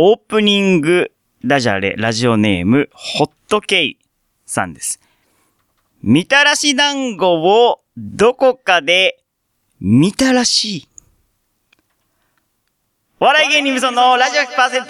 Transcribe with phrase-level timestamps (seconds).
[0.00, 1.10] オープニング
[1.44, 3.98] ダジャレラジオネーム、ホットケイ
[4.46, 5.00] さんです。
[6.04, 9.18] みたらし団子をどこかで
[9.80, 10.88] 見たらしい。
[13.18, 14.86] お笑い芸人無尊のラジオ100%。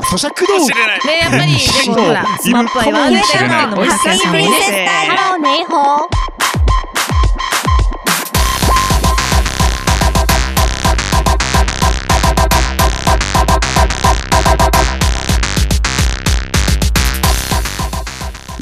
[0.00, 1.06] 咀嚼道具。
[1.06, 4.88] ね、やっぱり、でもほら、スマップは言われてるっていうのもたくさんね。
[5.08, 6.23] ハローネイホー。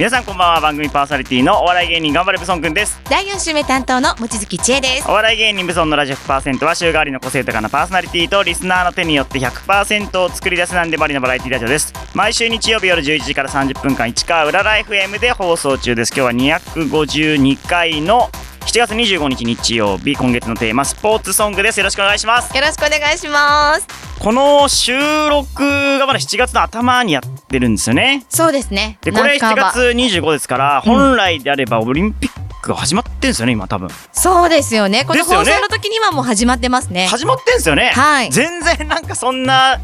[0.02, 3.00] 皆さんこんばんは、番組パーソナリティのお笑い芸人頑張れブソンくんです。
[3.08, 5.08] 第4週目担当の望月千恵です。
[5.08, 11.94] お笑い芸人ブソンのラジオ100%は週替わりの個性豊かなパーソナリティとリスナーの手によって100%を作り出すなんでばりのバラエティラジオです。
[12.14, 16.12] 毎週日曜日夜11時から30分間市川裏ライフ M で放送中です。
[16.12, 18.28] 今日は252回の
[18.72, 21.80] 7月25日日曜日、今月のテーマスポーツソングです。
[21.80, 22.56] よろしくお願いします。
[22.56, 23.86] よろしくお願いします。
[24.18, 24.94] この収
[25.28, 28.24] 録がまだ7月の頭にやってるんですよね。
[28.30, 28.96] そうですね。
[29.02, 32.30] で、これ7半ば月25ですから、本来であればオリンピッ
[32.62, 33.90] クが始まってんですよね、今多分。
[34.14, 35.04] そうですよね。
[35.04, 37.08] この放送の時にはもう始まってますね。
[37.08, 37.92] 始まってんすよね。
[37.94, 39.80] はい全然なんかそんな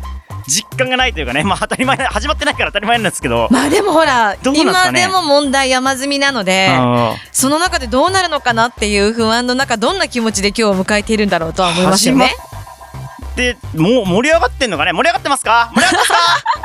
[0.49, 3.49] 実感がないというかね、まあ当たり前な、始まってないから当たり前なんですけど。
[3.51, 4.39] まあでもほら、ね？
[4.57, 12.35] 今でも問題山積みなので、あその中でどうなるのかなっていう不安の中、どんな気持ちで今日を迎えているんだろうとは思いますよね。
[13.35, 14.93] ーで、もう盛り上がってんのかね？
[14.93, 15.71] 盛り上がってますか？
[15.75, 16.58] 盛り上がってますか？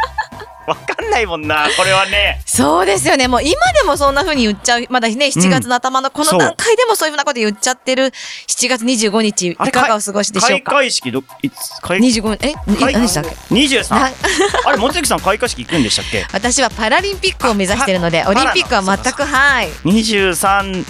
[0.67, 2.41] わかんないもんな、これはね。
[2.45, 3.27] そうですよね。
[3.27, 4.85] もう今でもそんな風に言っちゃう。
[4.89, 8.05] まだね、7月の頭のこの段階でもそういうふうなこと言っちゃってる
[8.47, 10.71] 7月25日、いかがお過ごしでしょうか？
[10.71, 14.11] 開会式ど、いつ、開25、え、い開何でしたっけ ?23 な。
[14.65, 16.25] あれ、もつきさん開会式行くんでしたっけ？
[16.31, 19.69] 私はパラリンピックを目指しているので、パオリンピックは全く、はい。
[19.85, 20.85] ?23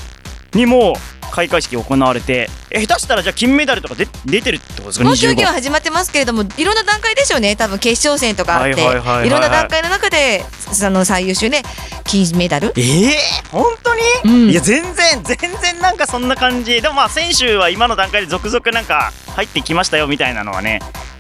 [0.53, 0.95] にも
[1.33, 5.05] 開会式行われて、え、下手したらじゃあ金メダルとかで出てるってことですか？
[5.05, 7.55] もう競技は25始まってますけれども、いろんな段階でしょうね。
[7.55, 11.63] 多分決勝戦とかあって、はいろんな段階の中で、その最優秀ね、
[12.05, 12.71] 金メダル。
[12.77, 13.17] ええ
[13.51, 14.49] 本当に、うん。
[14.51, 16.81] いや全然全然なんかそんな感じ。
[16.81, 20.79] でもまあ選手は今の段階で続々なんか入ってきましたよみたいなのはね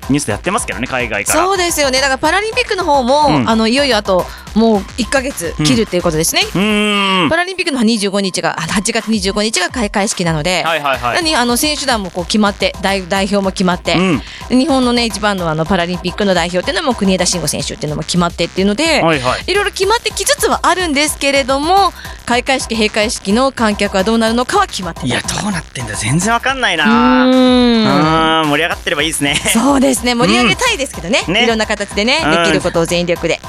[0.09, 1.43] ニュースでやってますけどね海外から。
[1.43, 2.01] そうですよね。
[2.01, 3.49] だからパラリンピックの方も、うん。
[3.49, 6.41] あの、いよいよあと、もう1ヶ月切るっていうことですね。
[6.43, 7.29] うーん。
[7.29, 11.15] パラリンピックの25日が、あ8月25日が開会式なので、はいはいはい。
[11.15, 13.95] 何あの選手団もこう決まって代代表も決まって、
[14.49, 14.57] うん。
[14.57, 19.43] 日本のね一番のあのパラリンピックの代表っていうのも国枝慎吾選手っていうのも決まってっていうので、はいはい。
[19.51, 21.91] いろいろ決まってきつつはあるんですけれども
[22.25, 25.09] 開会式閉会式の観客はどうなるのかは決まってない。
[25.09, 27.25] いやどうなってんだ全然わかんないうな
[28.43, 29.35] うん盛り上がってればいいですね。
[29.35, 30.15] そうですね。
[30.15, 31.43] 盛り上げたいですけどね,、ね。
[31.43, 32.43] いろんな形でね、うん。
[32.43, 33.39] できることを全力で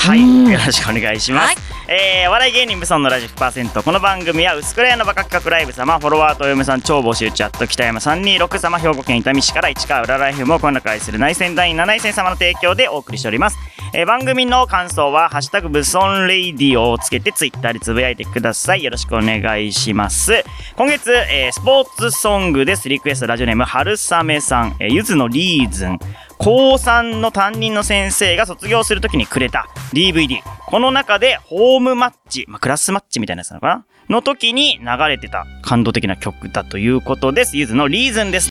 [0.00, 0.50] はい、うん。
[0.50, 1.46] よろしくお願いします。
[1.46, 1.56] はい。
[1.92, 13.58] えー、お笑い芸人ブソンのラジオ100%この番組は薄暗屋のバカ企画ライブ様フォロワーとお嫁さん超募集チャット北山326様兵庫県伊丹市から市川裏ライフもこの中愛する内戦団員7位戦様の提供でお送りしております、
[13.92, 18.84] えー、番組の感想は「ハッシュタグブソンレイディオ」をつけてツイッターでつぶやいてください。
[18.84, 20.44] よろしくお願いします。
[20.76, 22.88] 今月、えースポーツソングです。
[22.88, 25.98] リクエストラジオネーム春雨さん、えーゆずのリーズン
[26.42, 30.38] 高3の担任の先生が卒業するときにくれた DVD。
[30.68, 33.84] この中でホームマッチ、まあ、クラスマッチみたいなやつなのかな？
[34.08, 37.58] の時に流れてた感動的な曲だということです。
[37.58, 38.48] ゆずのリーズンです。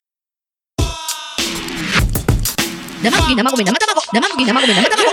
[3.01, 5.09] 生麦生米生卵生麦生米生卵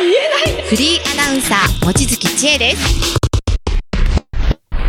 [0.69, 3.17] フリーアナウンサー望月千恵です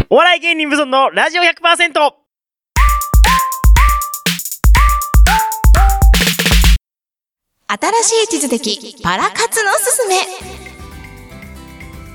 [0.10, 2.27] お笑い芸人無尊のラジオ 100%!
[7.70, 10.16] 新しい地図的パラ活のすすめ。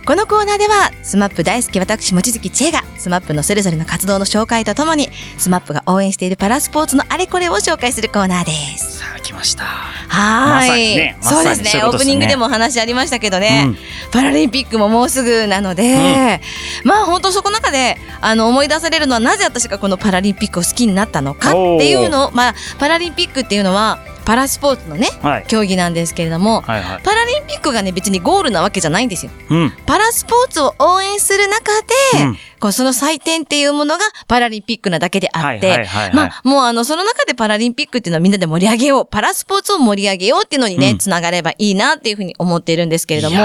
[0.06, 9.00] このコーナーではスマップ大好き私望月千恵がスマップのそれぞれの活動の紹介とともにスマップが応援しているパラスポーツのあれこれを紹介するコーナーです。
[9.00, 9.64] さあ、来ました。
[9.64, 11.70] はーい、ねそうですね。
[11.74, 11.84] ね。
[11.84, 13.76] オープニングでもお話ありましたけどね、うん。
[14.10, 16.40] パラリンピックももうすぐなので、
[16.82, 25.44] まあ本当そこの中であの思い出されるのはなぜ私がこのパラリンピックを好きになったのかっていうのをまあパラリンピックっていうのはパラスポーツのねはい。
[25.46, 27.02] 競技なんですけれども、はいはい。
[27.02, 29.32] パラリンピックがね別にゴールなわけじゃないんですよ。
[29.50, 29.72] うん。
[29.86, 31.72] パラスポーツを応援する中
[32.18, 35.84] で、うんこうその祭典っていうものがパラリンピックなだけであっはいて、
[36.14, 43.36] まあもうあのその中でパラリンピックっていうのはみんなで盛り上げよう、パラスポーツを盛り上げようっていうのにね、うんつながればいいなっていうふうに思っているんですけれども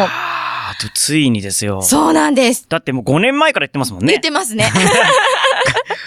[0.70, 1.82] あとついにですよ。
[1.82, 2.68] そうなんです。
[2.70, 4.22] だってもう5年前から言ってますもんね言っ。
[4.22, 4.70] てますね。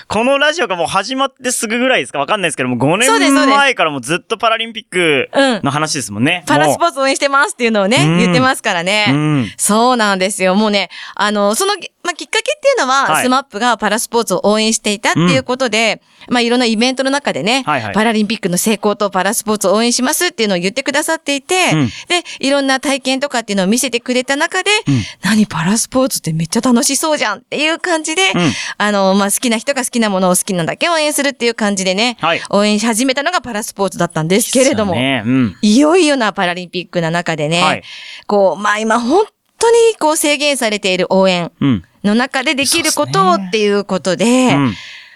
[0.08, 2.18] このラジオがもう始まってすぐぐらいですか？
[2.18, 6.44] わかんないですけども、5そうですそうです年前からもうずっとパラリンピックうんの話ですもんね。
[6.46, 9.06] パラスポーーツ応援してますっていうのをね、うん言ってますからね。
[9.10, 9.52] うん。
[9.56, 10.54] そうなんですよ。
[10.54, 11.74] もうね、あの、その、
[12.10, 13.24] ままあ、きっかけっていうのは、はい。
[13.24, 17.94] スマップがパラスポーツを応援していたっていうことで、まあ、いろんなイベントの中でね、はいはい。
[17.94, 21.86] パラリンピックの成功とパラスポーツを応援しますっていうのを言ってくださっていて、うん。
[21.86, 21.92] で、
[22.40, 25.02] いろんな体験とかっていうのを見せてくれた中で、うん。
[25.22, 28.36] 何パラスポーツってめっちゃ楽しそうじゃんっていう感じで、ん。
[28.78, 32.40] あの、まあ、好きな人が好きなものを好きなだけ応援するっていう感じでね、はい。
[32.50, 35.22] 応援し始めたのがパラスポーツだったんですけれども、ね。
[35.24, 35.56] うん。
[35.62, 37.82] いよいよなパラリンピックな中でね、はい。
[38.26, 41.84] こう、まあ今本当にこう制限されている応援うん。
[42.04, 44.74] の中でできることそうですねっていうことで、うん。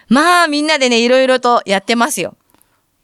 [0.08, 2.37] まあみんなでね、いろいろとやってますよ。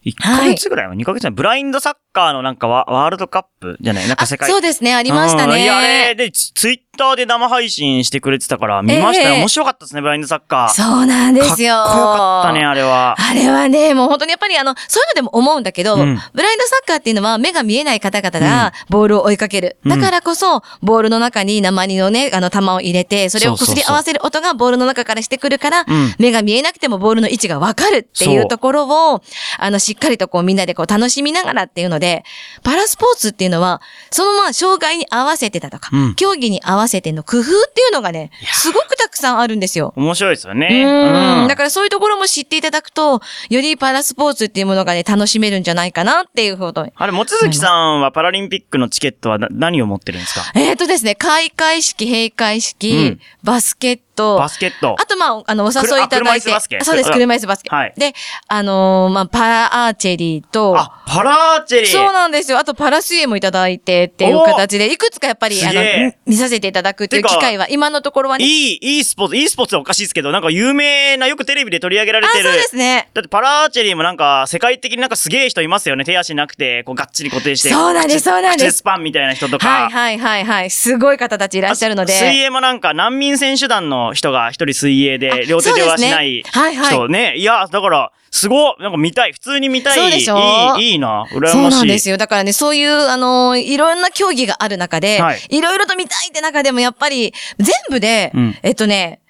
[0.04, 4.08] 1ヶ月ぐらいは2ヶ月前、ブラインドサッカーのなんかワワールドカップじゃない？
[4.08, 4.48] なんか世界。
[4.48, 6.14] そうですね、ありましたうんいや、あれね。
[6.14, 9.34] で、ツツイッターで生配信してくれてたから、見ましたよ。
[9.34, 10.68] ええ面白かったですね、ブラインドサッカー。
[10.70, 11.74] そうなんですよ。
[11.74, 13.16] かっこよかったね、あれは。
[13.18, 19.76] あれはね、もう本当にやっぱりあの、そういうのでも思うんだけど、うんブラインドサッカーっていうのは目が見えない方々がボールを追いかける。
[19.84, 29.22] うんだからこそ、ボールの中に鉛のね、あの、球を入れて、それを擦り合わせる音がボールの中からしてくるから、うん目が見えなくてもボールの位置がわかるっていうところを、
[29.58, 32.24] あの、しっかりとこうみんなでこう楽しみながらっていうので、
[32.64, 33.80] パラスポーツっていうのは、
[34.10, 39.92] そのまあ、障害に合わせてだとか、うん競技に合わせての工夫っていうのがね、すごくたくさんあるんですよ。
[39.96, 40.68] 面白いですよね。
[40.84, 41.42] うん。
[41.42, 46.92] うんだからそういうところも知っていただくと、よりパラスポーツっていうものがね、楽しめるんじゃないかなっていうことに。
[46.96, 50.42] あれ、もつづきさんはパラリンピックのチケットはな何を持ってるんですか？
[50.54, 54.02] えっ、ー、とですね、開会式、閉会式、うんバスケット、
[54.38, 54.96] バスケット。
[54.98, 56.46] あと、まあ、あの、お誘いいただいて。
[56.46, 57.70] くるあ車椅子バスケそうです、あ車椅子バスケ。
[57.70, 58.12] はいで、
[58.48, 61.90] あのーまあ、パラアーチェリーと、あ、パラアーチェリー。
[61.90, 62.58] そうなんですよ。
[62.58, 65.82] あと、パラ水泳もいただいてっていう形で、いくつかやっぱり、あの、
[66.26, 68.44] 見させていただくっていう機会は、今のところはね。
[68.44, 72.44] いい、いいスポーツ、いいスポーツはおかしいですけど、なんか有名な、よくテレビで取り上げられあ、てる。
[72.44, 73.08] そうですね。
[73.14, 76.04] だってパラアーチェリーもなんか、世界的になんかすげえ人いますよね。
[76.04, 77.70] 手足なくて、こう、がっちり固定して。
[77.70, 79.68] そうなんです口そうなんです口スパンみたいな人とか。
[79.68, 80.70] はいはいはいはい。
[80.70, 82.12] すごい方たちいらっしゃるので。
[82.12, 87.34] 水泳もなんか難民選手団の人が一人水泳であ両手ですねないはいはい人ね。
[87.36, 89.32] いや、だから、すごい、なんか見たい。
[89.32, 89.98] 普通に見たい。
[89.98, 90.38] そうでしょ？
[90.78, 91.26] いい、いいな。
[91.30, 91.52] 羨ましい。
[91.52, 92.16] そうなんですよ。
[92.16, 99.20] だからね、そういう、あのーいろんな競技がある中で、はいい、ろいろと見たいって中でも、やっぱり、全部で、うんえっとね、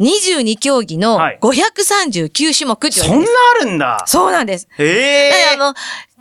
[0.00, 4.04] 22競技のはい539種目って言われてるそんなあるんだ。
[4.06, 4.68] そうなんです。
[4.78, 5.32] へえ。
[5.54, 5.72] あの、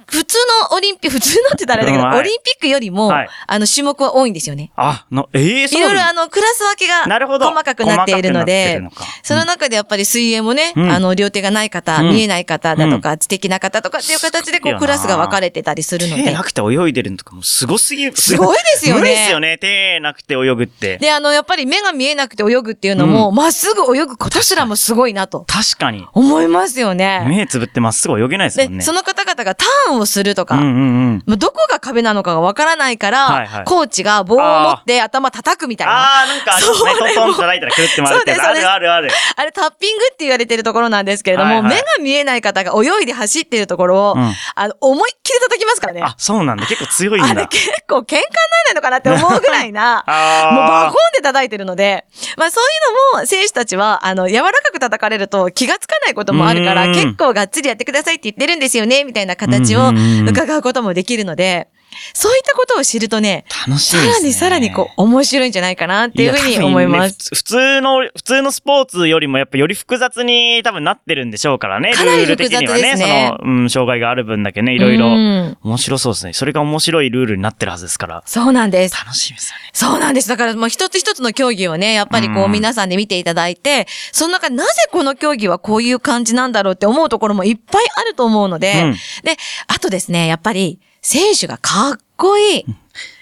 [0.08, 0.38] 普通
[0.72, 4.72] のオリンピック、普通のって言ったらあれだけど、うんはいオリンピックよりも、はいあの、種目は多いんですよね。
[4.76, 16.44] あ、の、ええ、そいうろいろなんだあの、クラス分けがなるほど細かくなっているのでるのか、その中でやっぱり水泳もね、うんあの、両手がない方、うん見えない方だとか、知的な方とかっていう形でこう、クラスが分かれてたりするので手な。
[16.44, 18.16] くて泳いでるのとかもすごすぎる。
[18.16, 19.58] すごいですよね無理ですよね。
[19.58, 20.98] 手なくて泳ぐって。
[20.98, 26.06] で、あの、やっぱり目が見えなくて泳ぐっていうのも、ま、っすぐ泳ぐことすらもすごいなと確かに。
[26.14, 27.26] 思いますよね。
[27.28, 28.82] 目つぶってまっすぐ泳げないですもんで、ね。
[28.84, 31.40] その方々がターンをするとか、うんうんうん。
[31.40, 35.94] どこが壁なのかがわからないから、はいはいコーチが棒を持って頭叩くみたいな。
[35.94, 36.92] ああー、なんかありますね。
[36.98, 38.32] トントンと叩いたらくるって回るって。
[38.34, 39.08] あるあるある。
[39.08, 46.02] れタッピングって言われてるところなんですけれども、はいはい目が見えない方が泳いで走ってるところを、うんあの、思いっきり叩きますからね。
[46.04, 46.66] あ、そうなんだ。
[46.66, 47.30] 結構強いんだ。
[47.30, 50.04] あれ結構喧嘩にならないのかなって思うぐらいな、
[50.52, 52.06] もうバコーンで叩いてるので、
[52.38, 52.68] まあそうい
[53.12, 60.30] うのも選手たちは、あの、柔らかく叩かれると気がつかないこともあるから、うん結構がっつりやってくださいって言ってるんですよね、みたいな形をうん。
[60.30, 61.70] 伺うこともできるので、
[62.14, 64.02] そういったことを知るとね、楽しいね。
[64.04, 67.12] さらにさらにこう、面白いんじゃないかなっていうふうに思います。
[67.12, 71.94] ね普通の、普通のスポーツよりもやっぱより複雑に多分なってるんでしょうからね。
[71.94, 72.68] かなりルール的にはね。
[72.68, 75.08] 複雑ですねその、うん、障害がある分だけね、いろいろ。
[75.08, 76.34] うん面白そうですね。
[76.34, 78.24] それが面白いルールになってるはずですから。
[78.26, 78.96] そうなんです。
[78.96, 79.70] 楽しみですよね。
[79.74, 80.30] そうなんです。
[80.30, 92.66] だからもう一つ一つの競技をね、やっぱりこううん皆さんで見ていただいて、その中でなぜこの競技はこういう感じなんだろうって思うところもいっぱいあると思うので、うんで、あとですね、やっぱり選手がかっこいい。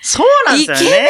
[0.02, 0.96] そうなんイですよね。
[0.96, 1.06] ケメン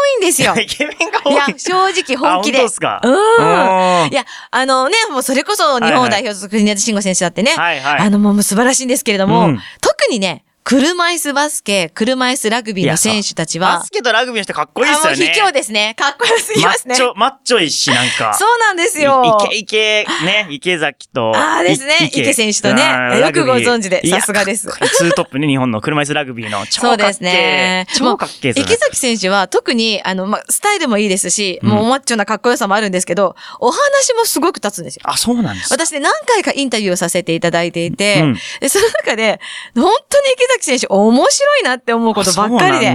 [0.00, 0.54] 多いんですよ。
[0.56, 1.34] イケメンが多い。
[1.34, 2.58] いや、正直本気で。
[2.58, 3.00] あ本当ですか？
[3.02, 3.12] うん。
[3.12, 15.32] うんいや、あのね、もうそれこそ日本を代表する国枝慎吾選手だってね、はいはいあのもう素晴らしいんですけれども、うん特にね、車椅子バスケ、車椅子ラグビーの選手たちはバス、ケとラグビーの人かっこいいですあ、もうよね。
[15.32, 15.94] 卑怯ですね。
[15.98, 16.94] かっこよすぎますね。
[16.94, 18.34] マッチョ、マッチョいし、なんか。
[18.34, 19.22] そうなんですよ。
[19.50, 21.32] いイケイケ、ね、池崎と。
[21.34, 22.82] あーですねい池選手とね
[23.14, 26.64] うんよくご存知でさすがですツートップね、日本の車椅子ラグビーの。
[26.66, 27.86] そうですね。
[27.94, 35.02] 超かっけすよね池崎選手は特に、あの、まあ、スタイルもいいですし、うんもうマッチョなかっこよさもあるんですけど、お話もすごく立つんですよ。
[35.06, 35.74] あ、そうなんですか。
[35.74, 39.40] 私ね、何回かインタビューをさせていただいていて、うんでその中で、
[39.74, 42.92] 本当に池崎選手面白いなって思うことばっかりで。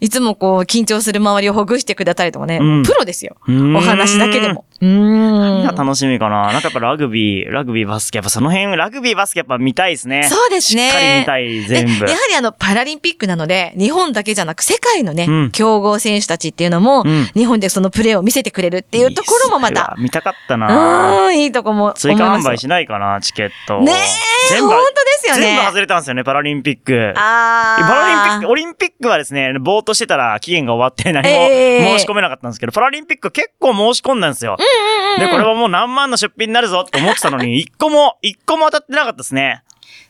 [0.00, 3.36] いつもこう、緊張する周りをほぐしてくれたりとかね、うんプロですよ。
[3.48, 4.64] お話だけでも。
[4.80, 5.40] うーん。
[5.40, 6.52] 何が楽しみかな？
[6.52, 10.24] なんかやっぱラグビー、ラグビー、バスケ、やっぱその辺、ラグビー、バスケやっぱ見たいですね。
[10.24, 10.90] そうですね。
[10.90, 12.12] しっかり見たい、全部で。
[12.12, 23.80] やはりあの、パラリンピックなので、日本だけじゃなく世界のね、うん強豪選手たちっていうのも、うん日本でそのプレーを見せてくれるっていうところもまた、いい見たかったうなーん、いいとこも追加販売しないかな、チケット。
[23.80, 25.42] ねえ、全部本当ですよね。
[25.42, 27.12] 全部外れたんですよね、パラリンピック。
[27.16, 27.86] あー。
[27.86, 34.56] パラリンピック、オリンピックはですね、ぼーっとしてたら期限が終わって何もええ申し込めなかったんですけど、パラリンピック結構申し込んだんですよ。
[35.18, 39.62] で、これはもう何万の出費になるぞって思ってたのに、一個も、一個も当たってなかったですね。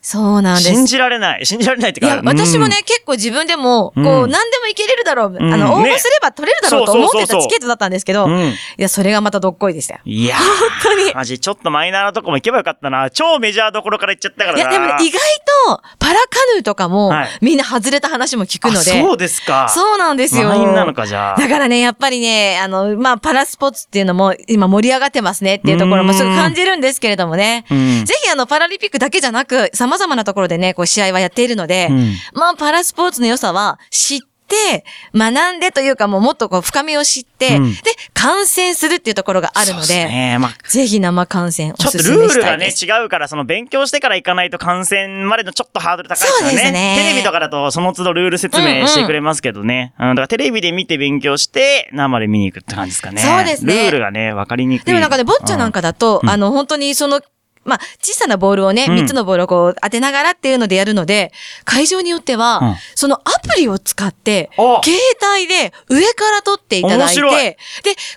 [0.03, 0.69] そうなんです。
[0.75, 1.45] 信じられない。
[1.45, 2.07] 信じられないってか。
[2.07, 5.31] いや、私もね、うん、結構自分でも、こう、うん何でもいけれるだろう。
[5.31, 8.55] んあの、応ね募すれば取れるだろうと思ってたチケットだったんですけど、いうん。
[8.79, 10.01] や、それがまたどっこいでしたよ。
[10.05, 10.47] いやー、本
[10.83, 11.15] 当に。
[11.15, 13.11] マジ、ちょっとマイナーなとこも行けばよかったな。
[13.11, 14.59] 超メジャーどころから行っちゃったからな。
[14.59, 15.21] いや、でもね、意外
[15.67, 18.79] と、パラカヌーとかもはい、みんな外れた話も聞くので。
[18.79, 19.69] あそうですか。
[19.69, 20.49] そうなんですよ。
[20.49, 21.39] 満員なのか、じゃあ。
[21.39, 27.65] だからね、やっぱりね、あの、まあ、パラスポーツっていうのも今盛り上がってますねっていうところもすごく感じるんですけれどもね。
[27.71, 34.85] うんぜひあの、パラリンピックだけじゃなく、様々なところでね、こう、試合はやっているので、うんまあ、パラスポーツの良さは、知って、
[35.15, 37.81] 学んでというかもうもっとこう、深みを知って、うんで、
[38.13, 40.37] 観戦するっていうところがあるのですね。
[40.41, 43.01] まあぜひ生観戦おちょっとすすめルールがね、したいです。
[43.03, 46.51] 違うから、その勉強してから行かないと観戦までのちょっとハードル高いですよね。
[46.51, 49.95] そうですねテレビとかだとその都度ルール説明してくれますけどね。
[49.99, 53.23] うん、だからテレビで見て勉強して、生で見に行くって感じですかね。
[53.23, 54.85] そうですねルールがね、わかりにくい。
[54.85, 57.23] でもなんかね、ボッチャなんかだと、うんあの、本当にその、
[57.65, 61.33] まあ、小さなボールをね、うん3つのボールをこう当てながらっていうのでやるので、
[61.65, 64.99] 会場によっては、うんそのアプリを使って、あ携
[65.37, 67.59] 帯で上から撮っていただいて、で、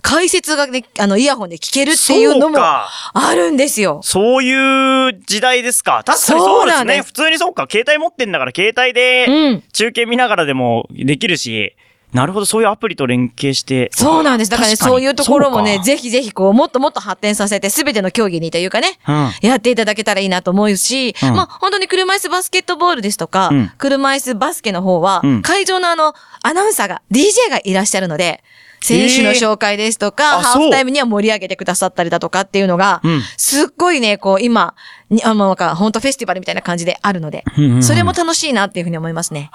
[0.02, 2.90] 解説がね、あの、イヤホンで聞けるっていうのもあ
[3.36, 4.02] るんですよ。
[4.04, 6.04] そういう時代ですか。
[6.06, 7.02] 確かにそうですね。
[7.02, 7.68] 普通にそうか。
[7.70, 9.64] 携帯持ってんだから、携帯でうん。
[9.74, 11.76] 中継見ながらでもできるし、
[12.14, 13.90] なるほど、そういうアプリと連携して。
[13.94, 14.52] そうなんです。
[14.52, 19.32] だからね、そういうところもねぜひぜひこう、もっともっと発展させて、すべての競技にというかね、うん。
[19.42, 28.44] やっていただけたらいいなと思うし、うんまあ本当に車椅子バスケットボールですとか、うん車椅子バスケの方は、うん会場のあの、アナウンサーが、DJ がいらっしゃるので、
[28.82, 34.76] 選手の紹介ですとか、えーハーフタイムには盛り上げてくださったりだとかっていうのが、うんすっごいね、こう今、
[35.10, 39.50] にあ、もうなんか、本当フェスティバルみたいな感じであるので、うんうんうんそれも楽しいなっていうふうに思いますね。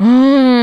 [0.00, 0.57] うーん。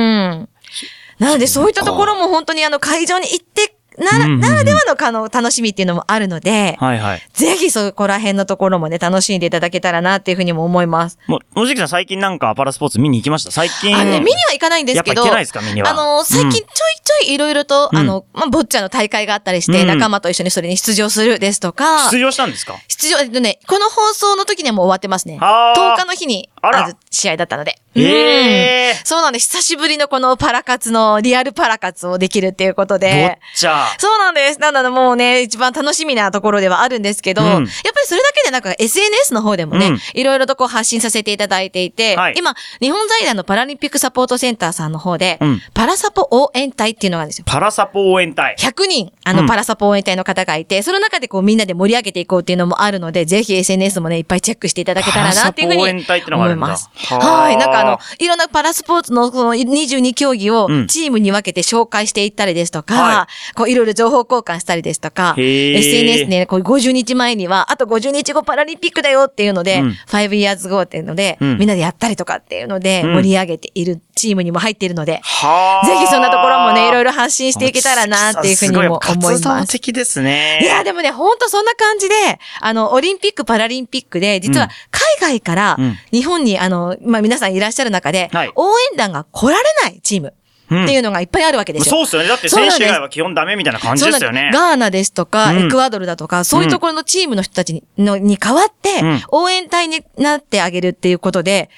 [1.19, 7.22] なので、そういったところも本当にあの、会場に行って、なら、うんうんうんならではの、あの、楽しみっていうのもあるので、はいはい。
[7.31, 11.17] ぜひそこら辺のところもね、楽しんでいただけたらなっていうふうにも思います。
[11.27, 13.51] もう、もじきさん最近なんかパラスポーツ見に行きました？
[13.51, 13.95] 最近。
[13.95, 15.62] あのね、見には行かないんですけど、やっぱ行ってないですか？
[15.62, 22.75] 見にはあの、最近ちょいちょいいろいろと、うんあの、まあ、ボッチャの大会があったりして、うん仲間と一緒にそれに出場するですとか、出場したんですか？
[22.89, 25.38] 出場、えっとね、この放送の時にはもう終わってますね。
[25.39, 27.79] あー10日の日に、あらある試合だったので。
[27.96, 29.52] ええうんそうなんです。
[29.52, 33.40] 久しぶりのこのパラ活の、リアルパラ活をできるっていうことボッで。
[33.56, 33.86] チャ。
[34.00, 34.60] そうなんです。
[34.60, 37.68] なのでもうね、一番楽しみなところではあるんですけど、うんやっぱり
[38.06, 47.46] それだけでなんか SNS の方でもね、うんいろいろとこう発信させていただいていて、はい今、日本財団のパラリンピックサポートセンターさんの方で、うんパラサポ応援隊っていうのがあるんですよ。
[47.48, 48.56] パラサポ応援隊。
[48.58, 56.90] 100人、あの、うんパラサポ応援隊の方がいて、その中でこうみんなで盛り上げていこうっていうのもあるので、ぜひ SNS もね、いっぱいチェックしていただけたらなっていうふうにパラサポ応援隊ってのがあるんだ思います。
[56.96, 57.58] はい。
[57.58, 60.88] なんかあの、いろんなパラスポーツのこの22競技をうん。
[60.88, 69.88] チームに分けて紹介していったりですとか、はこういろいろ情報交換したりですとか、SNS ね、こう50日前には、あと50日後パラリンピックだよっていうので、うん。
[70.08, 71.58] 5 years ago っていうので、うん。
[71.58, 73.13] みんなでやったりとかっていうので、うん。
[73.15, 75.86] 盛り上げているチームにも入っているので、はあ。
[75.86, 79.01] ぜひそんなところもね、いろいろ発信していけたらなっていうふうにも思いま
[79.38, 79.44] す。
[79.44, 80.60] 活動的ですね。
[80.62, 82.15] いや、でもね、ほんとそんな感じで、
[82.62, 84.72] あの、オリンピック、パラリンピックで、実はうん。
[85.20, 85.98] 海外からうん。
[86.12, 88.51] 日本に、あの、まあ、皆さんいらっしゃる中で、はい。
[88.55, 90.27] 応援団が来られないチーム。
[90.29, 91.95] うんっていうのがいっぱいあるわけですよ。
[91.95, 92.27] そうっすよね。
[92.27, 94.50] だって選手以外は基本ダメみたいな感じですよね。
[94.53, 95.65] ガーナですとか、うん。
[95.65, 101.69] エクアドルだとか、そういうところのチームの人たちにのに代わって、うん応援隊になってあげるっていうことで、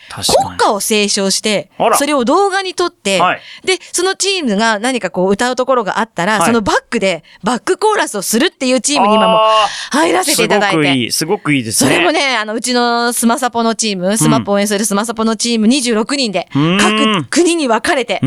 [0.44, 3.42] 国歌を斉唱してそれを動画に撮って、はい。
[3.66, 6.46] で、そのチームが何かこう歌うところがあったら、はい。
[6.46, 9.40] そのバックでバックコーラスをするっていうチームに今も
[9.92, 10.78] 入らせていただいて。
[10.78, 11.92] すごくいい、すごくいいですね。
[11.92, 18.22] それもね、あの、うちのスマサポのチーム、スマポを応援するスマサポのチーム26人で各国に分かれて、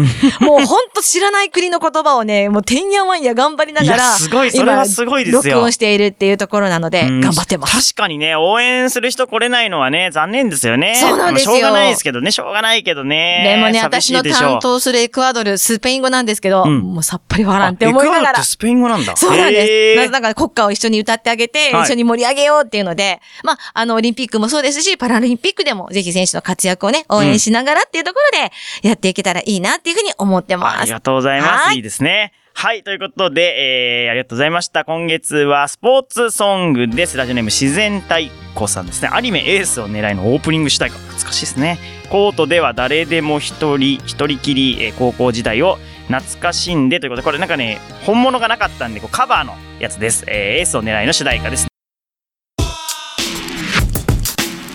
[0.58, 7.94] もうほんと知らない国の言葉をね、もうてんやわんや頑張りながら、すごいそれはすごいですよ今録音しているっていうところなので、うん頑張ってます。
[7.94, 10.96] 確かにね、応援する人来れないのはね、残念ですよね。
[10.96, 13.56] そうなんですよまあしょうがないですけどね、しょうがないけどね。
[13.56, 18.50] でもね、私の担当するエクアドル、スペイン語なんですけど、うんもうさっぱりわからんって思いながらあエクアドルって。
[18.50, 19.16] スペイン語なんだ。
[19.16, 19.72] そうなんです。
[19.72, 28.38] へーだから国歌を一緒に歌ってあげて、はい一緒に盛り上げようっていうので、まあ、あの、オリンピックもそうですし、パラリンピックでもぜひ選手の活躍をね、応援しながらっていうところ
[28.82, 30.80] で、やっていけたらいいなっていうふうに思ってます。
[30.80, 31.64] ありがとうございます。
[31.66, 32.32] はいいいですね。
[32.52, 34.84] はい、ということで、えー、ありがとうございました。
[34.84, 37.16] 今月はスポーツソングです。
[37.16, 38.16] ラジオネーム自然太
[38.54, 39.08] 鼓さんですね。
[39.12, 40.98] アニメエースを狙いのオープニング主題歌。
[40.98, 41.78] 懐かしいですね。
[42.10, 45.78] コートでは誰でも一人、一人きり、えー高校時代を
[46.08, 50.24] 懐かしんでということで、これなんかね、本物がなかったんで、こうカバーのやつです。
[50.26, 51.68] えー、エースを狙いの主題歌です。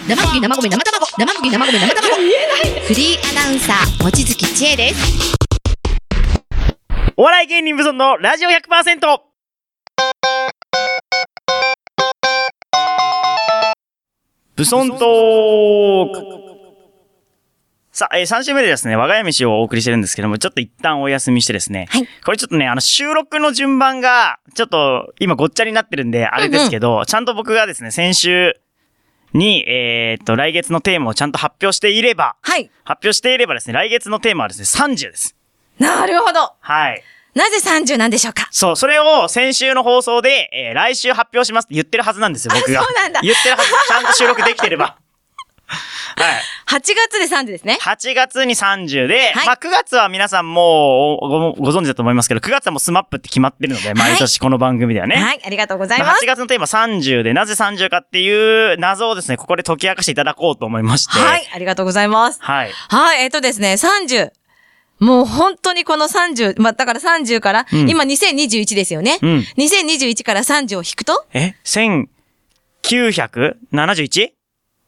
[0.08, 2.16] 生首生米生卵生首生米生卵
[2.88, 5.45] フリーアナウンサー望月千恵です
[7.18, 9.20] お笑い芸人無存のラジオ 100%!
[14.58, 16.22] ブソントーク
[17.94, 21.88] さあ、えー、3週目でですね、我が家飯をお送りしてるんですけども、ちょっと一旦お休みしてですね。
[21.90, 28.60] はいこれちょっとね、あの、収録の順番が、ちょっと、今ごっちゃになってるんで、あれですけど、ちゃんと僕がですね、先週
[29.32, 35.38] に、えーっと、来月のテーマをちゃんと発表していれば、はい発表していればですね、来月のテーマはですね、30です。
[35.80, 37.04] なるほどはい。
[37.34, 38.48] なぜ30なんでしょうか？
[38.52, 42.82] そう、それを先週の放送で、えー来週発表しますって言ってるはずなんですよ、僕が。
[42.82, 43.70] そうなんだ言ってるはず。
[43.88, 44.96] ちゃんと収録できてれば。
[46.18, 46.42] はい。
[46.68, 55.18] 8月で30ですね8月に30で、はいまあ9月は皆さんもうごご存知だと思いますけど、9月はもうスマップって決まってるので、毎年この番組ではね。
[55.18, 61.20] はいありがとうございまあます8月のテーマ30で、なぜ30かっていう謎をですね、ここで解き明かしていただこうと思いまして。
[61.20, 62.72] はいありがとうございますはい。
[62.90, 64.30] はいえっとですね30
[65.00, 69.20] もう本当にこの30、まあ、だから30から、うん今2021ですよね。
[69.22, 71.26] うん2021から30を引くと？
[71.34, 71.56] え
[72.84, 74.32] ?1971?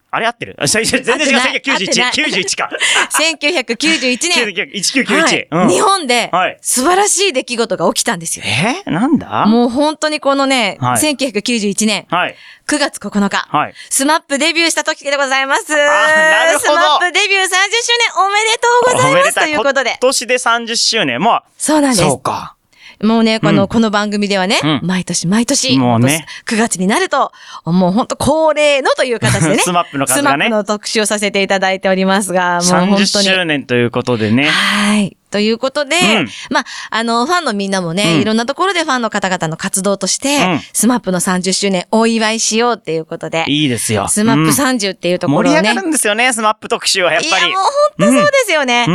[0.09, 0.55] あれ合ってる？
[0.61, 1.11] あ全然違う。
[1.11, 2.11] 合ってない1991。
[2.11, 2.69] 91か。
[3.11, 4.45] 1991年。
[4.47, 5.13] 1991。
[5.23, 8.45] はいうん日本ではい素晴らしい出来事が起きたんですよ。
[8.45, 8.89] え？
[8.89, 9.45] なんだ？
[9.45, 12.35] もう本当にこのね、はい1991年はい。
[12.67, 13.73] 9月9日、はい。
[13.89, 15.73] スマップデビューした時でございます。
[15.73, 19.97] なるほどスマップデビュー30周年おめでとうございますということで今。
[19.99, 21.21] 年で30周年。
[21.21, 22.03] もそうなんです。
[22.03, 22.56] そうか。
[23.03, 27.31] もうね、この、うんこの番組ではね、うん毎年毎年、もうね9月になると、
[27.65, 33.25] もう本当恒例のという形でね、 スマップの数がねスマップの特集をさせていただいておりますが、もう本30当に。
[33.25, 34.45] 周年ということでね。
[34.45, 35.16] はい。
[35.29, 44.07] ということで、うんまあ、あの、ファンのみんなもね、うんいろんなところでファンの方々の活動として、うんスマップの30周年お祝いしようっていうことで、いいですよ。
[44.07, 47.47] スマップうん30っていうところをね、盛り上がるんですよね、スマップ特集はやっぱり。
[47.47, 47.67] いや、もう
[47.99, 48.85] 本当そうですよね。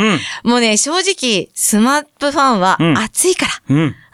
[0.45, 0.51] うん。
[0.51, 3.53] もうね、正直、スマップファンはうん熱いから。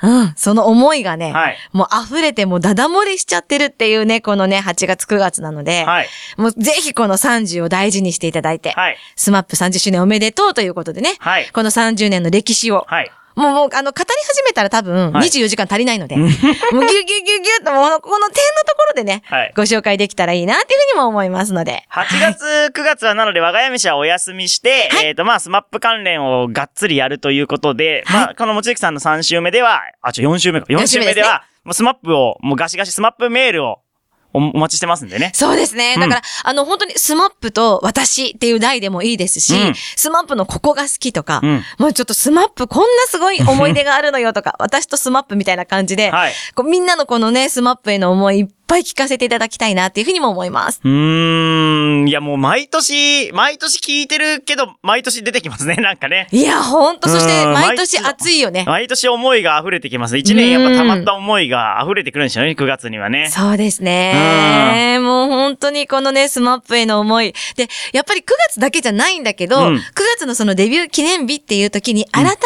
[0.03, 0.21] うん。
[0.21, 6.09] うん、その思いがね、はいもう溢れてもうダダ漏れしちゃってるっていうね、このね、8月9月なので、はい。
[6.37, 8.97] もうぜひこの30を大事にしていただいて、はい。
[9.17, 11.49] スマップ30周年おめでとうということでね、はい。
[11.53, 13.11] この30年の歴史を、はい。
[13.39, 15.29] もう、もう、あの、語り始めたら多分、はい。
[15.29, 19.53] 24時間足りないので、もうギュギュギュギュッと、もう、この点のところでね、はい。
[19.55, 21.85] ご紹介できたらいいなっていうふうにも思いますので。
[21.93, 30.67] 8月、9月はなので、我が家飯はお休みして、えっ、と、まあ、スマップ関連をがっつりやるということで、まあ、このもちゆきさんの3週目では、あ、ちょ、4週目か。
[30.69, 33.79] 4週目では、もうスマップを、もうガシガシスマップメールを
[34.35, 35.31] おお待ちしてますんでね。
[35.35, 35.95] そうですね。
[35.95, 46.33] うんだから、あの、本当にスマップと私っていう題でもいいですし、うんスマップのここが好きとか、うんもうちょっとスマップこんなすごい思い出があるのよとか、私とスマップみたいな感じで、はい。
[46.55, 50.81] こうみんなのこのね、スマップへの思いいっぱい聞かせていただきたいなっていうふうにも思います。
[50.85, 56.29] うーん、いやもう毎年、毎年聞いてるけど、毎年出てきますね、 なんかね。
[56.31, 58.65] いや、ほんと、そしてうん毎年熱いよね。
[58.67, 60.17] 毎年思いが溢れてきます。
[60.17, 63.31] 1年やっぱ溜まった思いが溢れてくるんでしょうね、9月にはね。
[63.31, 64.99] そうですね。
[65.01, 67.35] もう本当にこのね、スマップへの思い。
[67.57, 69.83] で、やっぱり9月だけじゃないんだけど、うん9
[70.19, 72.39] 月のそのデビュー記念日っていう時に改めて、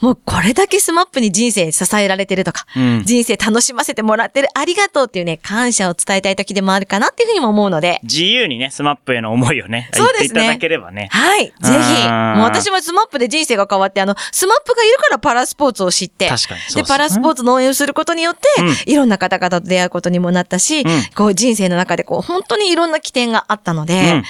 [0.00, 10.42] もうこれだけスマップに人生支えられてるとか、うん人生楽しませてもらってるありがとうっていうね、感謝を伝えたい時でもあるかなっていうふうにも思うので、自由にね、スマップへの思いをね、そうですね。
[10.42, 11.08] いただければね。
[11.10, 11.46] はい。
[11.46, 11.68] ぜひ。
[11.68, 16.74] もう私もスマップで人生が変わって、あの、スマップがいるからパラスポーツを知って、確かに。
[16.74, 18.92] で、パラスポーツの応援をすることによって、うん。
[18.92, 20.84] いろんな方々と出会うことにもなったし、ん。
[21.14, 24.22] こう人生の中でこう本当にいろんな起点があったので、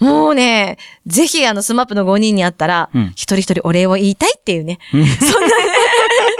[0.00, 3.12] もうね、ぜひあのスマップの5人に会ったら、うん。
[3.14, 5.14] 一人一人お礼を言いたいっていうね、そんなね、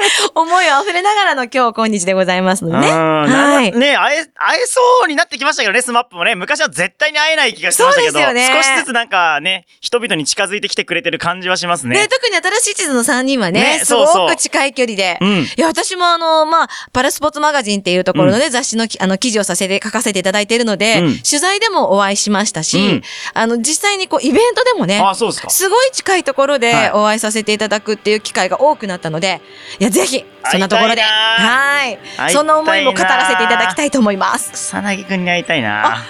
[0.34, 2.88] 思いを溢れながらの今日今日でございますのでね。
[2.88, 3.72] うんはい。
[3.72, 6.34] ね、会え、会えそうになってきましたけどね、スマップもね。
[6.34, 11.96] 昔は絶対に会えない気がしてましたけど、そうですよね少しずつなんかね、人々に近づいてきてくれてる感じはしますね。
[11.96, 15.18] で、特に新しい地図の3人はね、ねすごく近い距離で。
[15.20, 23.02] うんいや、私もあの、まあ、パラスポーツマガジンっていうところのね、雑誌のきあの記事をさせて、書かせていただいているので、うん取材でもお会いしましたし、うん
[23.34, 25.50] あの、実際にこう、イベントでもね、あ、そうですか。
[25.50, 29.40] すごい近いところはいでお会いさせていただくっていう機会が多くなったので、
[29.78, 34.50] いや、ぜひ、そんなところで、はいそんな思いも語らせていただきたいと思います。
[34.52, 36.02] 草薙くんに会いたいな。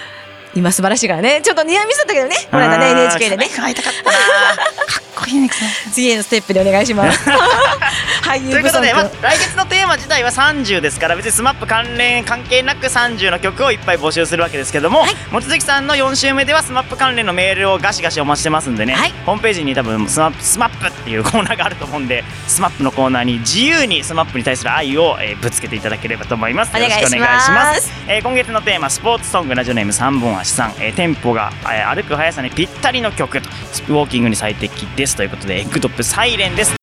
[0.55, 3.49] 今素晴らしいからね、ちょっとニアミスだったけどね、この間ね、NHK でね。
[3.49, 4.03] 会いたかった。
[4.03, 4.15] な。
[5.15, 5.49] かっこいいね、
[5.91, 7.19] 次へのステップでお願いします。
[8.23, 19.13] 俳優ということで、まあ、来月のテーマ自体は30ですから別に SMAP 関連関係なく30の曲をいっぱい募集するわけですけども、望月さんの4週目では SMAP 関連のメールをガシガシお待ちしてますんでね、はい。
[19.25, 26.75] ホームページに多分 SMAP, SMAP っていうコーナーがあると思うんで SMAP のコーナーに自由に SMAP に対する愛を、えーぶつけていただければと思います。
[26.75, 36.75] よろしくお願いします、えー今月のテーマスポーツソングラジオネーム3本足さん、えーテンポが、えー歩く速さにぴったりの曲とウォーキングに最適ですということでエッグトップサイレンです。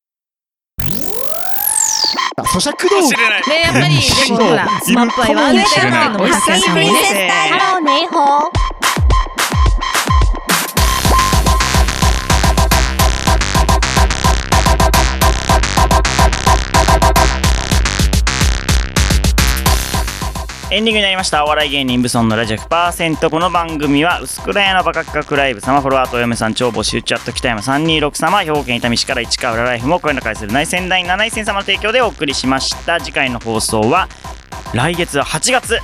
[2.39, 3.51] 咀嚼道具。
[3.51, 7.31] ねやっぱりでもほら スマップ愛はあるんだよっていうのも発散さんもね。
[7.51, 8.62] ハローネイホー。
[20.73, 21.45] エンディングになりました。
[21.45, 32.99] お笑い芸人ブソンのラジオ100%この番組は薄暗屋のバカ企画ライブ様フォロワーとお嫁さん超募集チャット北山326様兵庫県伊丹市から市川浦ライフも声の会する内戦第7位戦様の提供でお送りしました。
[33.01, 34.09] 次回の放送は
[34.73, 35.75] 来月は8月。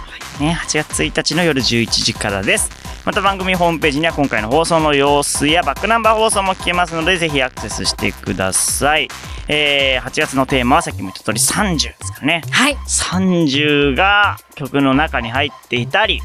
[0.41, 2.71] ね8月1日の夜11時からです。
[3.09, 9.09] また番組ホームページには今回の放送の様子やバックナンバー放送も聞けますのでぜひアクセスしてください、
[9.49, 12.43] えー8月のテーマはさっきも言った通り30ですからね。
[12.51, 12.75] はい。
[12.75, 16.21] 30が曲の中に入っていたり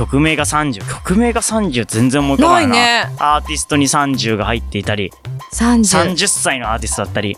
[0.00, 2.74] 曲名が30曲名が30全然思い浮かばないな。
[2.74, 3.16] ないね。
[3.18, 5.12] アーティストに30が入っていたり。
[5.52, 7.36] 30 30歳のアーティストだったり。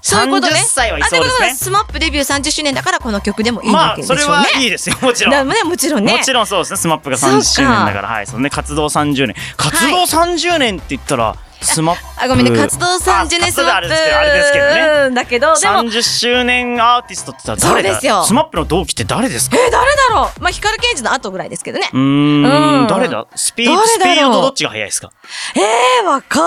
[0.00, 0.54] そういうことね。
[0.54, 4.22] 30歳はいあということはそうですねスマップデビュー30周年だからこの曲でもいいまあわけでしょうね。
[4.22, 4.96] それはいいですよ。
[5.02, 5.32] もちろん。
[5.32, 6.16] だねもちろんね。
[6.16, 6.76] もちろんそうですね。
[6.78, 8.08] スマップが30そうか周年だから。
[8.08, 8.48] はいそのね。
[8.48, 9.36] 活動30年。
[9.58, 13.70] 活動30年って言ったらスマップあごめんね活動30年スマップ。
[13.72, 14.66] あれですけど
[15.08, 15.14] ね。
[15.14, 15.74] だけどでも。
[15.82, 17.68] 30周年アーティストって誰だ？
[17.68, 18.24] そうですよ。
[18.24, 19.56] スマップの同期って誰ですか？
[19.56, 20.40] えー誰だろう？
[20.40, 21.88] まあ光 GENJIの後ぐらいですけどね。
[21.92, 22.82] うーん。
[22.82, 22.86] うん。
[22.88, 23.26] 誰だ？
[23.34, 25.12] スピード誰スピードとどっちが速いですか？
[25.56, 26.44] えー、わかん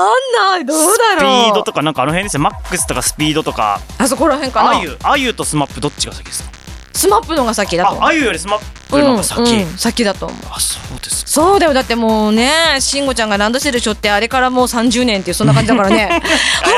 [0.54, 0.65] ない。
[0.65, 2.41] どうだスピろうードとかなんかあの辺ですよ。
[2.41, 3.80] マックスとかスピードとか。
[3.97, 4.69] あそこら辺かな。
[4.71, 6.55] あゆあゆとスマップどっちが先ですか？
[6.96, 10.38] スマップのが先だとああゆよりスマップの方が先、うんうん先だと思う。
[10.50, 11.32] あそうですか。
[11.32, 11.74] そうだよ。
[11.74, 16.10] だってもうね慎吾ちゃんがランドセル背負ってあれからもう30年っていうそんな感じだからね。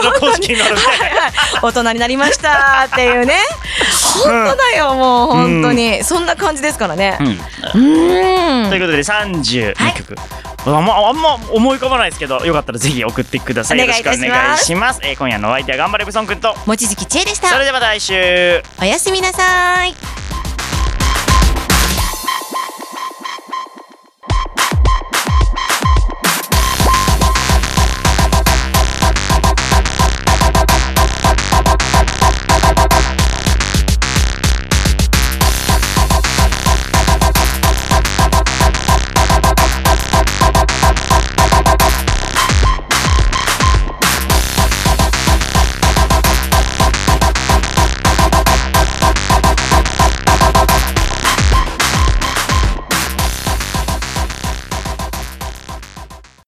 [0.02, 3.36] あの公式になるみたいな大人になりましたっていうね。
[4.24, 7.18] 本当だよもう本当に、そんな感じですからね。
[7.20, 7.28] うん。
[7.28, 8.70] うーん。
[8.70, 10.16] ということで32曲、
[10.66, 13.82] あんまあんま思い浮かばないですけどよかったらぜひ送ってください。
[13.82, 14.26] お願いいたします。
[14.26, 16.56] よろしくお願いします、えー今夜のお相手は頑張れブソンくんと。
[16.66, 17.50] 望月千恵でした。
[17.50, 18.64] それではまた来週。
[18.82, 20.07] おやすみなさい